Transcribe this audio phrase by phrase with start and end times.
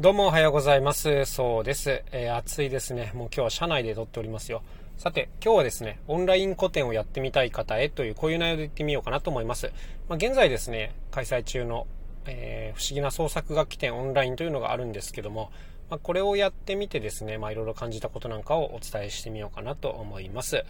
[0.00, 1.26] どうもおはようございます。
[1.26, 2.02] そうです。
[2.12, 3.12] えー、暑いですね。
[3.14, 4.62] もう今日は車内で撮っておりますよ。
[4.96, 9.70] さて、今日はですね、オンライン個展をやってみたい方へという、こういう内容で言ってみようかなと思います。
[10.08, 11.86] まあ、現在ですね、開催中の、
[12.24, 15.52] えー、不思議な創作楽器展オンラインというのがあるんですけども、
[15.90, 20.64] まあ、これをやってみてですね、まあ、いろいろ感じたことなんかをお伝えしてみようかなと思います。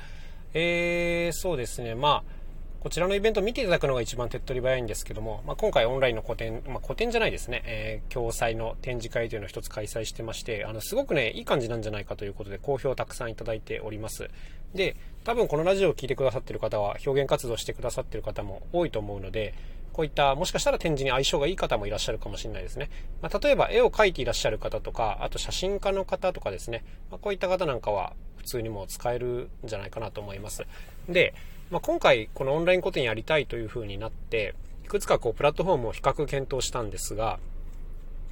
[0.53, 2.42] えー、そうですね、まあ、
[2.83, 14.29] こちらのイベントを見ていただくのが一番手っ取り早いんですけども、まあ、今回オンラインの個展、まあ、個展じゃないですね、えー、共催の展示会というのを一つ開催してまして、あの、すごくね、いい感じなんじゃないかということで、好評をたくさんいただいております。
[14.75, 19.55] で、多分このラジオを聴いてくださってる方は、表現活動してくださってる方も多いと思うので、
[19.93, 22.91] こういったもしかしたら展示に相性がいい方もいらっしゃるかもしれないですね。
[23.21, 30.65] まあ、例えば絵を描いていらっしゃる方とか、あと写真家の方とかですね、まあ、こういった方なんかは普通にも使えるんじゃないかなと思います。
[31.09, 31.33] で、
[31.73, 34.55] まあ、今回このオンライン個展やりたいという風になって、
[34.85, 37.39] いくつかこうプラットフォームを比較検討したんですが、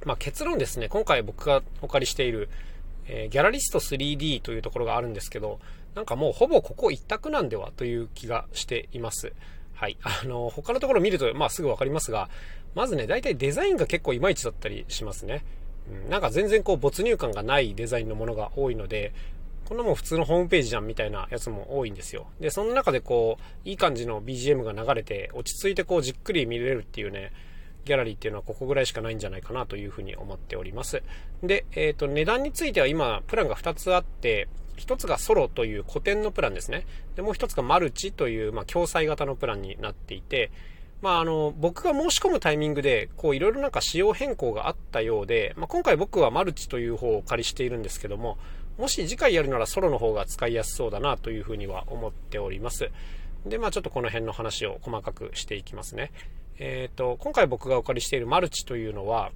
[0.05, 2.49] まあ、結論ですね、今回僕がお借りしている、
[3.07, 5.59] えー、ギャラリスト 3D というところがあるんですけど、
[5.95, 9.33] なんかもうほぼここ一択なんではという気がしています。
[9.73, 9.97] はい。
[10.03, 12.29] あの、他のところ見ると、まあすぐわかりますが、
[12.75, 15.43] まずね、大体デザインが結構いまいちだったりしますね。
[16.03, 19.13] うん、なんか全然こう没入感がないデザインのものが多いので、
[19.71, 22.27] こんなもん普通のホームページじゃんみたいなやつも多いんですよ。
[22.41, 27.31] で、その中でこう、いい感じの BGM が流れて、落ち着いてこう、じっくり見れるっていうね、
[27.85, 31.01] ギャラリーっていうのはここぐらいしかないんじゃないかなというふうに思っております。
[31.41, 36.85] で、えっ、ー、と、値段については今、プランが2つあって、1つがソロという古典のプランですね。
[37.15, 40.51] で、もう1つがマルチという、まあ、共済型のプランになっていて、
[41.01, 48.37] まあ、あの、僕が申し込むタイミングで、こう、いろいろなんか仕様変更があったようで、まあ、今回僕はマルチという方をお借りしているんですけども、
[48.77, 52.89] もし次回やるならソロの方が使いやすそうだなというふうには思っております。
[53.45, 56.11] で、まあちょっとこの辺の話を細かくしていきますね。
[56.59, 59.31] えっ、ー、と、今回僕がお借りしているマルチというのは、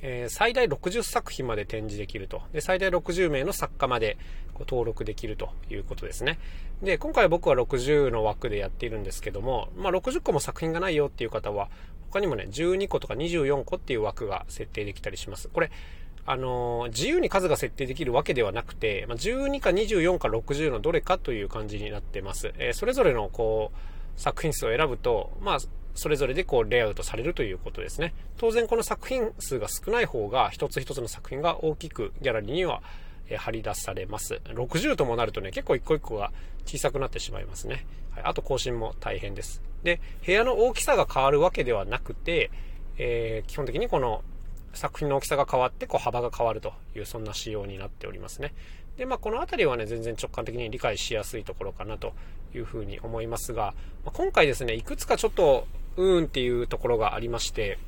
[0.00, 2.42] えー、最大60作品まで展示できると。
[2.52, 4.16] で、最大60名の作家まで
[4.54, 6.38] こう登録できるということですね。
[6.82, 11.68] で、今回僕は60の枠でやっているんですけども、まあ、60個も作品がないよっていう方は、
[12.10, 15.48] 他にもね、12個とか24個っていう枠が設定できたりします。
[15.48, 15.70] これ、
[16.30, 22.52] あのー、自由に数が設定できるわけではなくて、まあ、12か24か60のどれかという感じになってます。
[22.58, 25.58] えー、それぞれのこう、作品数を選ぶと、まあ、
[25.94, 28.14] それぞれでこうレイアウトされるということですね。
[28.36, 32.82] 当然この作品数が少ない方が一つ一つの作品が大きくギャラリーには
[33.38, 34.40] 張り出されます。
[34.44, 36.30] 60ともなるとね、結構一個一個が
[36.66, 37.86] 小さくなってしまいますね。
[38.10, 39.62] はい、あと更新も大変です。
[39.82, 42.50] で、部屋の大きさが変わるわけではなくて、
[42.98, 44.22] えー、基本的にこの
[44.74, 48.54] 作品の大きさが変わってこう幅が変わるというそんな仕様になっておりますね。
[48.96, 52.12] で、まあ、この辺りはね、全然直感的に理解しやすいところかなと
[52.54, 53.74] いうふうに思いますが、
[54.04, 57.78] まあ、今回ですね、いくつかちょっとうーんっていうところがありまして、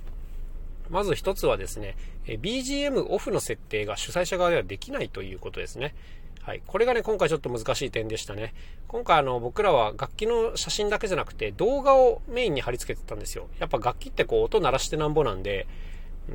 [0.89, 1.97] まず一つはですね、
[2.27, 5.95] BGM オフの設定が主催者側ではできないということですね。
[6.43, 6.63] はい。
[6.67, 8.55] これがね、今回ちょっと難しい点でしたね。
[8.89, 13.49] 今回あの、僕らは楽器の写真だけじゃなくて、動画をメインに貼り付けてたんですよ。
[13.59, 15.67] やっぱ楽器ってこう、音鳴らしてなんぼなんで、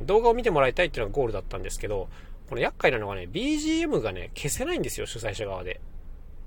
[0.04, 2.08] 動画を見てもらいたいっていうのがゴールだったんですけど、
[2.48, 5.80] この厄介なのがね、BGM がね、消せないんですよ、主催者側で。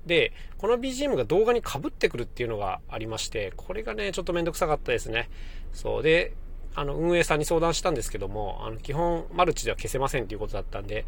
[0.06, 5.28] で、この BGM が動画にかぶってくるっていうのがありまして、これがね、ちょっとめんどくさかったですね。
[5.72, 6.02] そう。
[6.02, 6.32] で、
[6.74, 11.04] あの、運営さんに相談したんですけども、あの、基本、マルチでは消せませんっていうことだったんで、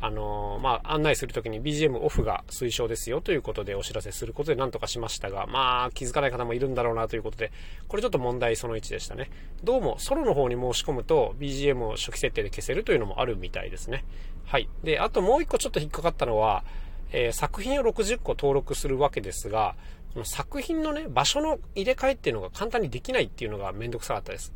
[0.00, 7.52] あの、まあ、案内するときに BGM オフが推奨ですよということでお知らせすることで何とかしましたが、まあ、気づかない方もいるんだろうなということで、
[7.88, 9.30] これちょっと問題その1でしたね。
[9.62, 14.04] どうも、ソロの方に申し込むと BGM を初期設定で消せるというのもあるみたいですね。
[14.44, 14.68] はい。
[14.82, 16.64] で、あともう1個ちょっと引っかかったのは、
[17.12, 19.74] えー、作品を60個登録するわけですが、
[20.12, 24.52] この作品のね、場所の入れ替えっていうのが簡単にできないっていうのがめんどくさかったです。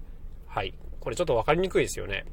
[0.47, 0.75] はい。
[1.01, 2.27] これちょっとわかりにくいですよね。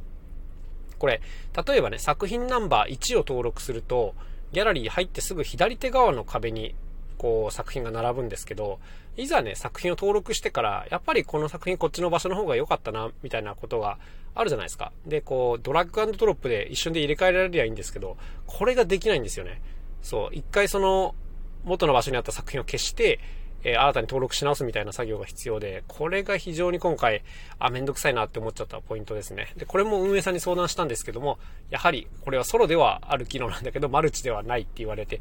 [0.98, 1.22] これ、
[1.68, 4.16] 例えばね、作品ナンバー1を登録すると、
[4.52, 6.76] ギャラリー入ってすぐ左手側の壁に、
[7.18, 8.80] こう、作品が並ぶんですけど、
[9.18, 13.98] いざね、作品を登録してから、やっぱりこの作品こっちの場所の方が良かったな、みたいなことが
[14.34, 14.92] あるじゃないですか。
[15.06, 19.62] で、こう、ドラッグドロップで一瞬で入れ替えられりゃいいんですけど、これができないんですよね。
[20.02, 21.16] そう、一回その、
[21.64, 23.20] 元の場所にあった作品を消して、
[23.68, 27.24] え、新たに登録し直すみたいな作業が必要で、これが非常に今回、
[27.58, 29.52] あ、めんどくさいなって思っちゃったポイントですね。
[29.58, 31.40] で、これも運営さんに相談したんですけども、
[31.72, 35.20] やはり、これはソロではある機能なんだけど、マルチではないって言われて、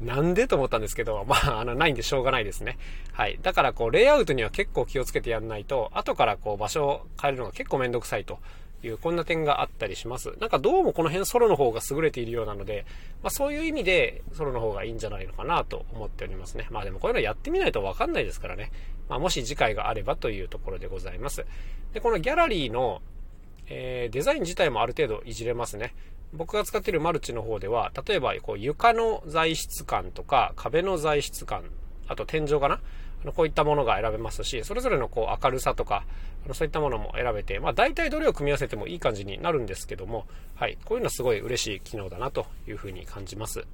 [0.00, 2.78] なんでと思ったんですけど、まあ、あの、ないんでしょうがないですね。
[3.12, 3.40] はい。
[3.42, 8.38] だから、こう、レイアウトには結構気をつけてやんないと、後からこう、場所を変えるのが結構めんどくさいと
[8.82, 10.32] いう、こんな点があったりします。
[10.40, 12.84] なんかどうもこの辺ソロの方が優れているようなので、
[13.22, 16.66] まあそういう意味でソロの方がいいんじゃないのかなと思っておりますね。
[16.70, 18.70] まあでもこういうのやってみないとわかんないですからね。
[19.08, 21.44] まあもし次回があればというところでございます。
[21.92, 23.02] で、このギャラリーの
[23.70, 25.94] えー、デザイン自体もある程度いじれますね。
[26.32, 31.64] 僕が使っているマルチの方では、例えばこう床の材質感とか壁の材質感、
[32.08, 32.80] あと天井かな
[33.34, 36.04] こういったものが選べますし、それぞれのこう明るさとか、
[36.44, 43.64] あのそういったものも選べて、まあ大体どれを組み合わせてもいい感じになるんですけども、はい、こういうのはすごい嬉しい機能だなというふうに感じます。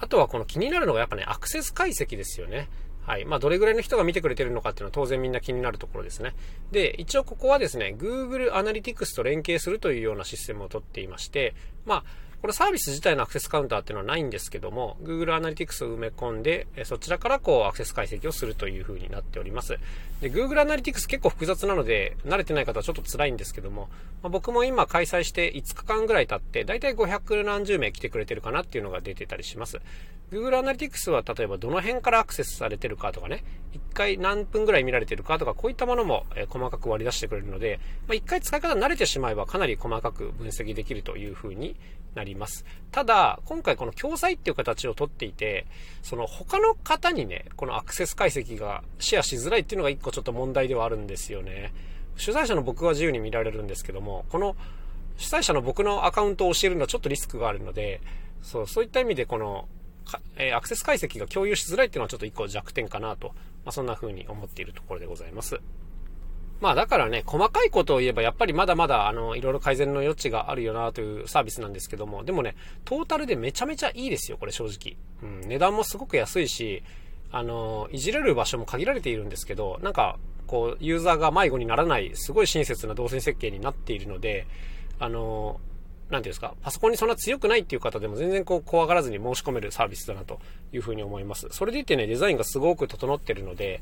[0.00, 2.68] あとはこの気になるのがやっぱね、アクセス解析ですよね。
[3.06, 3.24] はい。
[3.24, 6.34] まあ、どれぐらいの人が見てくれてるのかっていうのは当然みんな気になるところですね。
[6.70, 11.54] で、一応ここはですね、Google Analytics と連携するというようなシステムをとっていまして、
[11.84, 12.04] まあ、
[12.42, 19.78] これサービス自体のアクセスカウンターっていうのはないんですけども、Google Analytics を埋め込んで、そちらからこうアクセス解析をするという風になっております。
[20.20, 23.88] で、Google Analytics 結構複雑なので、慣れてない方はちょっと辛いんですけども、
[24.24, 29.80] まあ、僕も今開催して5日間ぐらい経って、だいたい500何十名来てくれてるかなっていうのが出てたりします。
[30.32, 37.78] Google Analytics は例えばどの辺からアクセスされてるかとかね、1回何分ぐらい見られてるかとか、こういったものも細かく割り出してくれるので、
[38.08, 41.76] まあ、1回使い方慣れてしまえばかなり細かく分析できるという風に
[42.14, 42.31] なります。
[42.34, 45.66] りますただ、今回この共催っていう形をとっていて、
[46.02, 51.72] その他の方にね、このアクセス解析がシェアしづらいっていうのが一個ちょっと問題ではあるんですよね。
[52.16, 54.56] 主催者の僕は自由に見られるんですけども、この
[55.16, 58.02] 主催者の僕のアカウントを教えるのはちょっとリスクがあるので、
[58.42, 59.66] そう、そういった意味でこの、
[60.36, 63.28] えアクセス解析が共有しづらいっていうのはちょっと一個弱点かなと、
[63.64, 65.58] まあ、そんな風に思っているところでございます。
[66.62, 72.54] まあだからね、細かいことを言えばやっぱりまだまだあの、いろいろ改善の余地があるよなというサービスなんですけども、でもね、
[72.84, 74.96] トータルでめちゃめちゃいいですよ、これ正直。
[75.24, 76.84] うん、値段もすごく安いし、
[77.32, 84.46] あの、いじれる場所も限られているんですけど、なんか、こう、ユーザーが迷子にならない、すごい親切な動線設計になっているので、
[85.00, 85.58] あの、
[86.10, 90.38] なんていうんですか、パソコンにそんな強くないっていう方でも全然こう怖がらずに申し込めるサービスだなと
[90.72, 91.48] いうふうに思います。
[91.50, 93.80] それでいてね、デザインがすごく整ってるので、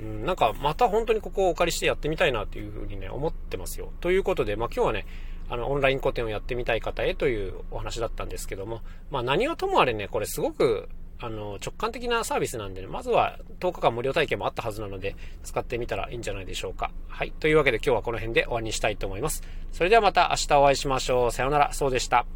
[0.00, 3.92] うん、なんかまた本当にここをお借りしてやってみたいなというふうにね、思ってますよ。
[4.00, 5.06] ということで、まあ今日はね、
[5.48, 8.80] あの、オンライン個展をやってみたい方へというお話だったんですけども、
[9.10, 10.88] まあ何はともあれね、これすごく、
[11.20, 16.90] あの、直感的なサービスなんでね、まずは10日間無料体験もあったはずなので、使ってみたらいいんじゃないでしょうか。
[17.06, 17.32] はい。
[17.38, 19.42] というわけで今日はこの辺で終わりにしたいと思います。
[19.70, 21.30] それではまた明日お会いしましょう。
[21.30, 21.72] さようなら。
[21.72, 22.26] そうでした。